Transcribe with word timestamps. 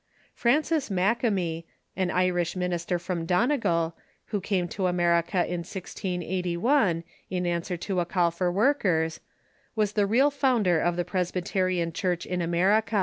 Francis 0.33 0.89
]\[akemie, 0.89 1.63
an 1.95 2.09
Irish 2.09 2.55
minister 2.55 2.97
from 2.97 3.23
Donegal, 3.27 3.95
who 4.29 4.41
came 4.41 4.67
to 4.69 4.87
America 4.87 5.45
in 5.45 5.59
1681, 5.59 7.03
in 7.29 7.45
answer 7.45 7.77
to 7.77 7.99
a 7.99 8.05
call 8.07 8.31
for 8.31 8.51
workers, 8.51 9.19
was 9.75 9.91
the 9.91 10.07
real 10.07 10.31
founder 10.31 10.79
of 10.79 10.95
the 10.95 11.05
Presbyterian 11.05 11.93
Church 11.93 12.25
in 12.25 12.41
America. 12.41 12.99